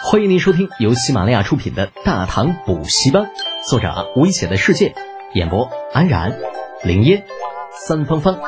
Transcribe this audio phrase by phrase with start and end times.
[0.00, 3.24] 欢迎您收听由喜马拉雅出品的《大唐补习班》，
[3.68, 4.94] 作者危险的世界，
[5.34, 6.38] 演播安然、
[6.84, 7.24] 林烟、
[7.72, 8.38] 三芳芳，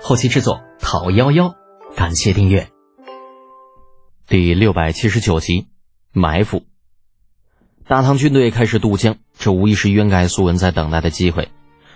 [0.00, 1.56] 后期制作陶幺幺。
[1.96, 2.68] 感谢订阅。
[4.28, 5.66] 第六百七十九集，
[6.12, 6.62] 埋伏。
[7.88, 11.48] 大唐军队开始渡江，这无疑是渊盖苏文在等待的机会。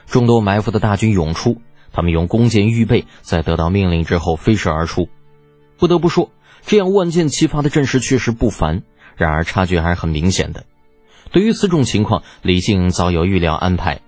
[0.06, 1.62] 众多埋伏的大军涌出，
[1.92, 5.08] 他们用弓箭预备，在得到命令之后飞射而出。
[5.78, 6.32] 不得不说，
[6.62, 8.82] 这样万箭齐发的阵势确实不凡。
[9.16, 10.64] 然而差距还是很明显的。
[11.32, 14.00] 对于此种情况，李靖早有预料安排。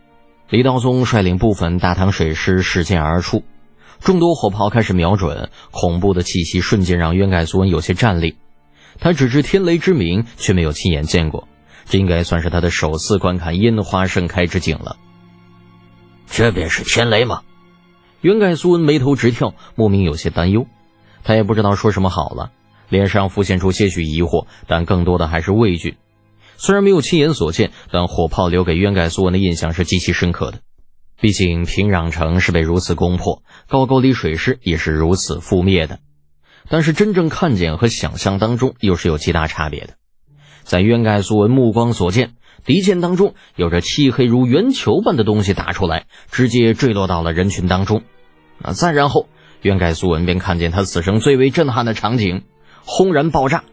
[0.48, 3.42] 李道宗率领部分大唐水师使箭而出，
[4.00, 8.36] 众多火炮开始瞄准，恐怖的气息瞬间让渊盖苏文有些战栗。
[9.00, 11.48] 他只知天雷之名，却没有亲眼见过，
[11.84, 14.97] 这应该算是他的首次观看烟花盛开之景了。
[16.27, 17.42] 这便是天雷吗？
[18.22, 20.66] 渊盖苏文眉头直跳，莫名有些担忧，
[21.25, 22.52] 他也不知道说什么好了。
[22.88, 25.97] 脸上浮现出些许疑惑，但更多的还是畏惧。
[26.56, 30.61] 虽然没有亲眼所见，但火炮留给渊盖苏文的印象是极其深刻的。
[31.20, 35.98] 毕竟平壤城是被如此攻破，高句丽水师也是如此覆灭的。
[36.69, 39.94] 但是真正看见和想象当中又是有极大差别的。
[40.64, 48.03] 在渊盖苏文目光所见，敌舰当中有着漆黑如圆球般的东西打出来，直接坠落到了人群当中。
[48.59, 49.28] 那再然后，
[49.62, 52.42] 渊盖苏文便看见他此生最为震撼的场景。
[52.91, 53.64] 轰然爆炸，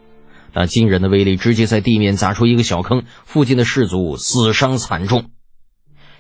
[0.52, 5.32] 那惊人的威力直接在地面砸出一个小坑，附近的士卒死伤惨重。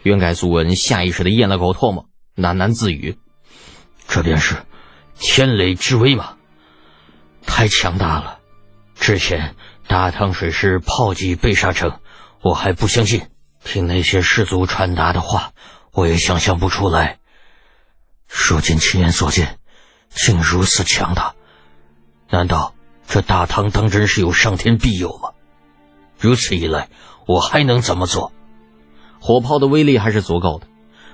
[0.03, 2.07] 渊盖苏文下意识的咽了口唾沫，
[2.37, 3.17] 喃喃自语
[4.07, 4.55] ：“这便是
[5.19, 6.37] 天雷之威吗？
[7.45, 8.39] 太强大了！
[8.97, 9.55] 之前
[9.87, 11.99] 大唐水师炮击贝沙城，
[12.41, 13.27] 我还不相信；
[13.65, 15.51] 听那些士卒传达的话，
[15.91, 17.19] 我也想象不出来。
[18.29, 19.59] 如今亲眼所见，
[20.09, 21.35] 竟如此强大，
[22.29, 22.71] 难道？”
[23.07, 25.29] 这大唐当真是有上天庇佑吗？
[26.19, 26.89] 如此一来，
[27.27, 28.31] 我还能怎么做？
[29.19, 30.67] 火炮的威力还是足够的，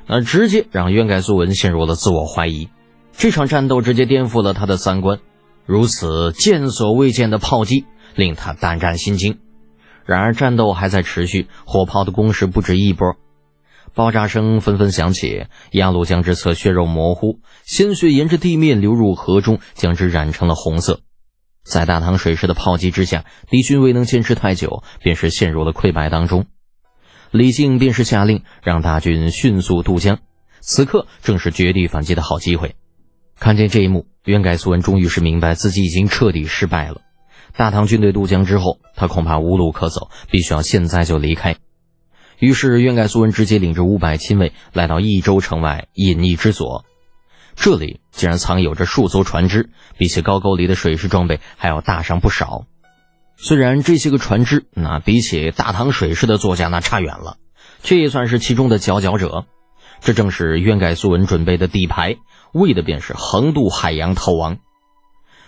[0.07, 2.69] 那直接让渊盖苏文陷入了自我怀疑。
[3.15, 5.19] 这场战斗直接颠覆了他的三观，
[5.65, 7.85] 如此见所未见的炮击
[8.15, 9.39] 令他胆战心惊。
[10.05, 13.15] 然而战斗还在持续，火炮的攻势不止一波，
[13.93, 21.01] 爆炸声纷纷响起，鸭绿江之侧血肉模糊，鲜血沿着地面流入河中，将之染成了红色。
[21.63, 26.45] 在大唐水师的炮击之下，敌军未能坚持太久，便是陷入了溃败当中。
[27.31, 30.19] 李靖便是下令让大军迅速渡江，
[30.59, 32.75] 此刻正是绝地反击的好机会。
[33.39, 37.01] 看见这一幕，渊盖苏文终于是明白自己已经彻底失败了。
[37.55, 41.55] 大唐军队渡江之后，他恐怕无路可走，必须要现在就离开。
[42.39, 46.85] 于是，渊盖苏文直接领着五百亲卫来到益州城外隐匿之所。
[47.55, 52.65] 这里竟然藏有着数艘船只，比起高句丽的水师装备还要大上不少。
[53.37, 57.37] 虽然这些个船只那比起大唐水师的座驾那差远了，
[57.81, 59.45] 却也算是其中的佼佼者。
[59.99, 62.17] 这正是渊盖苏文准备的底牌，
[62.53, 64.57] 为的便是横渡海洋逃亡。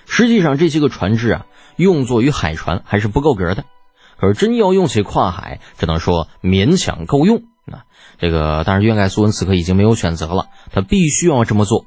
[0.06, 3.66] 实际上，这些个船只啊，用作于海船还是不够格的。
[4.20, 7.44] 可是真要用起跨海，只能说勉强够用。
[7.66, 7.84] 那
[8.20, 11.86] 这个，但是渊盖苏文此刻已经没有选择了，他必须要这么做。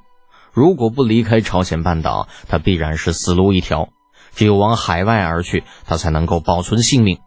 [0.56, 3.91] 如果不离开朝鲜半岛，他必然是死路一条。
[4.34, 7.19] 只有往海外而去，他才能够保存性命。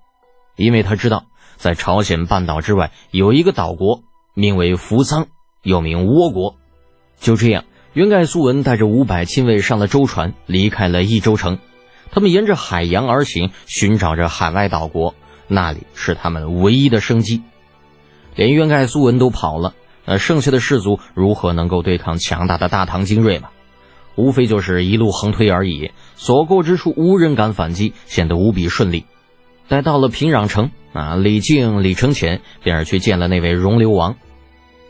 [0.55, 1.25] 因为他知道，
[1.55, 4.01] 在朝鲜半岛之外有一个岛国，
[4.33, 5.27] 名为扶桑，
[5.61, 6.55] 又名倭国。
[7.19, 11.59] 就这样，元盖苏文带着五百亲卫上了舟船，离开了益州城。
[12.09, 15.13] 他们沿着海洋而行，寻找着海外岛国，
[15.47, 17.43] 那里是他们唯一的生机。
[18.33, 19.75] 连元盖苏文都跑了。
[20.09, 23.49] 那剩下的士卒如何能够对抗强大的大唐精锐嘛？
[24.15, 29.05] 无非就是一路横推而已，所过之处无人敢反击，显得无比顺利。
[29.67, 34.15] 待到了平壤城啊，李靖、李承乾便是去见了那位容流王。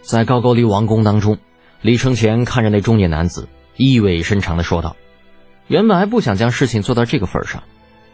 [0.02, 1.38] 在高句丽王宫当中，
[1.82, 4.96] 李承乾看着那中年男子，意味深长的说道
[5.68, 7.64] ：“原本还不想将事情做到这个份上，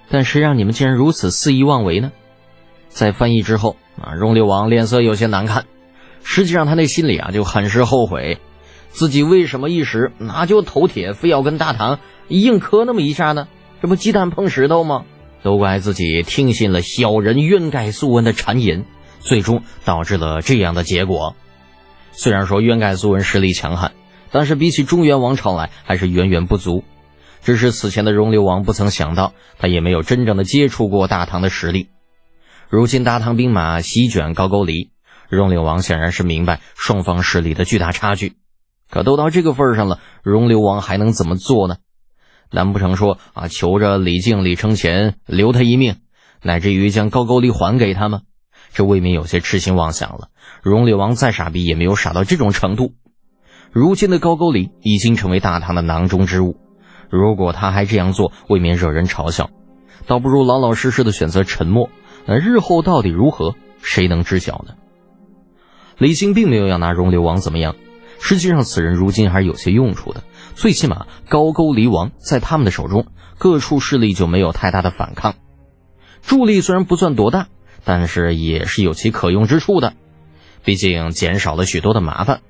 [0.09, 2.11] 但谁让你们竟然如此肆意妄为呢？”
[2.89, 5.65] 在翻译之后啊，容流王脸色有些难看。
[6.27, 8.39] 实际上，他那心里啊就很是后悔，
[8.89, 13.47] 自己为什么一时那就头铁，非要跟大唐硬磕那么一下呢？
[13.79, 15.05] 这不鸡蛋碰石头吗？
[15.43, 18.85] 都怪自己听信了小人渊盖素文的谗言，
[19.19, 21.35] 最终导致了这样的结果。
[22.11, 23.91] 虽然说渊盖素文实力强悍，
[24.31, 26.83] 但是比起中原王朝来还是远远不足。
[27.43, 31.89] 只是此前的容流王不曾想到，他也没有真正的接触过大唐的实力。
[32.67, 34.94] 如今大唐兵马席卷高句丽。
[35.29, 38.33] 容流王显然是明白双方实力的巨大差距，
[38.89, 41.77] 可都到这个份上了，容流王还能怎么做呢？
[42.51, 45.97] 难不成说啊，求着李靖、李承乾留他一命，
[46.41, 48.21] 乃至于将高句丽还给他吗，
[48.71, 50.29] 这未免有些痴心妄想了。
[50.61, 52.93] 容柳王再傻逼，也没有傻到这种程度。
[53.71, 56.55] 如今的高句丽已经成为大唐的囊中之物，
[57.09, 59.49] 如果他还这样做，未免惹人嘲笑。
[60.05, 61.89] 倒不如老老实实的选择沉默。
[62.27, 64.75] 那日后到底如何，谁能知晓呢？
[65.97, 67.75] 李靖并没有要拿容流王怎么样，
[68.19, 70.23] 实际上此人如今还是有些用处的。
[70.55, 73.07] 最起码高句丽王在他们的手中，
[73.37, 75.35] 各处势力就没有太大的反抗，
[76.21, 77.47] 助力虽然不算多大，
[77.83, 79.93] 但是也是有其可用之处的。
[80.63, 82.41] 毕竟减少了许多的麻烦。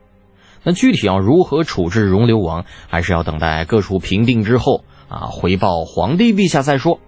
[0.63, 6.99] 那具体要如何处置容流王，还是要等待各处平定之后啊，回报皇帝陛下再说。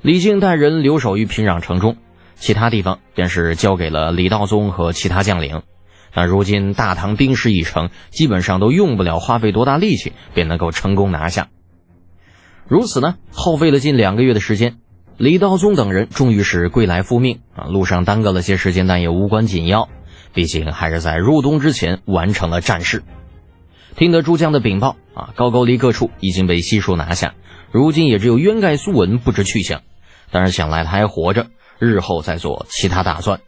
[0.00, 1.96] 李靖带人留守于平壤城中，
[2.36, 5.62] 其他地方便是交给了李道宗和其他将领。
[6.14, 11.48] 那如今大唐兵势已成，基本上都用不了花费多大力气便能够成功拿下。
[12.68, 14.76] 如此呢，耗费了近两个月的时间，
[15.16, 17.64] 李道宗等人终于是归来复命啊！
[17.64, 19.88] 路上耽搁了些时间，但也无关紧要，
[20.32, 23.02] 毕竟还是在入冬之前完成了战事。
[23.96, 27.34] 听得诸将的禀报啊，高句丽各处已经被悉数拿下，
[27.70, 29.82] 如今也只有渊盖苏文不知去向。
[30.30, 31.48] 但是想来他还活着，
[31.84, 33.40] 日后再做其他打算。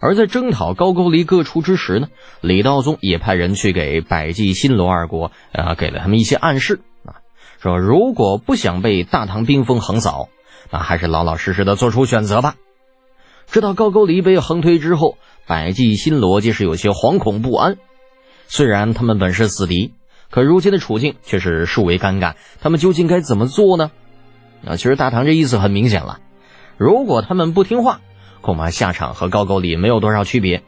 [0.00, 2.08] 而在征讨高句丽各处之时呢，
[2.40, 7.24] 李道宗也派人去给百济、新罗二国，啊，给了他们一些暗示啊，
[7.58, 10.28] 说如果不想被大唐兵锋横扫，
[10.70, 12.56] 那还是老老实实的做出选择吧。
[13.50, 17.76] 知道高句丽被横推之后，百济、新罗皆是有些惶恐不安。
[18.46, 19.94] 虽然他们本是死敌，
[20.28, 23.90] 可如今的处境却是殊为尴尬，他们究竟该怎么做呢？
[24.66, 26.20] 啊，其实大唐这意思很明显了，
[26.76, 28.00] 如果他们不听话，
[28.40, 30.62] 恐怕下场和高句丽没有多少区别。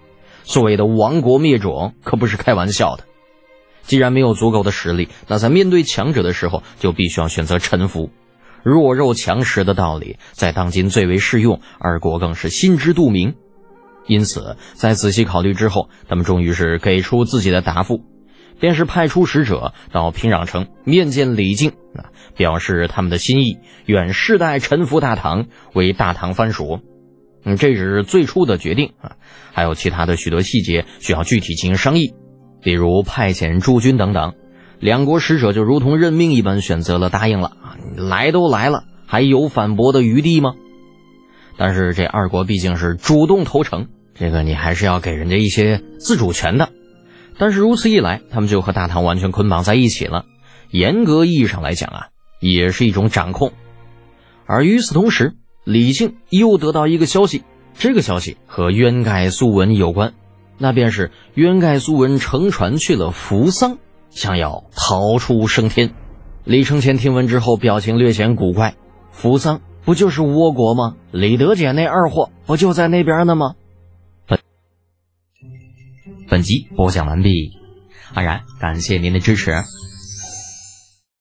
[0.45, 3.05] 所谓的亡国灭种可不是开玩笑的。
[3.83, 8.11] 既然没有足够的实力，那在面对强者的时候，就必须要选择臣服。
[8.63, 13.35] 弱肉强食的道理在当今最为适用，二国更是心知肚明。
[14.09, 18.01] 因此，在仔细考虑之后，他们终于是给出自己的答复。
[18.61, 26.81] 便是派出使者到平壤城面见李靖，啊，表示他们的心意，愿世代臣服大唐，为大唐藩属。
[27.45, 29.17] 嗯，这是最初的决定啊，
[29.53, 32.15] 还有其他的许多细节需要具体进行商议，
[32.61, 34.35] 比如派遣驻军等等。
[34.81, 40.55] 两国使者就如同任命一般，选择了答应了啊，来都来了，还有反驳的余地吗？
[41.57, 46.69] 但是这二国毕竟是主动投诚，这个你还是要给人家一些自主权的。
[47.39, 50.25] 但是如此一来，他们就和大唐完全捆绑在一起了。
[50.71, 52.07] 严格意义上来讲啊，
[52.41, 53.53] 也是一种掌控。
[54.47, 55.35] 而与此同时，
[55.65, 57.43] 李靖又得到一个消息，
[57.75, 60.15] 这个消息和渊盖苏文有关，
[60.59, 63.79] 那便是渊盖苏文乘船去了扶桑，
[64.11, 65.91] 想要逃出升天。
[66.45, 68.75] 李承乾听闻之后，表情略显古怪
[69.11, 70.95] ：“扶桑不就是倭国吗？
[71.11, 73.55] 李德俭那二货不就在那边呢吗？”
[76.29, 77.53] 本集播讲完毕，
[78.13, 79.53] 安然感谢您的支持。